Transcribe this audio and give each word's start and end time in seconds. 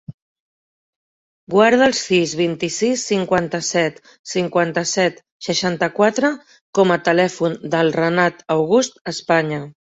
Guarda 1.55 1.83
el 1.87 1.93
sis, 1.97 2.33
vint-i-sis, 2.39 3.03
cinquanta-set, 3.11 4.01
cinquanta-set, 4.33 5.21
seixanta-quatre 5.51 6.35
com 6.81 6.99
a 6.99 7.01
telèfon 7.13 7.59
del 7.77 7.97
Renat 8.03 8.45
August 8.61 9.03
España. 9.17 9.65